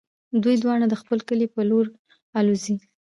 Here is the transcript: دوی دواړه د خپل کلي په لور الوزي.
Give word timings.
دوی 0.43 0.55
دواړه 0.63 0.85
د 0.89 0.95
خپل 1.01 1.19
کلي 1.27 1.47
په 1.55 1.61
لور 1.69 1.85
الوزي. 2.39 2.75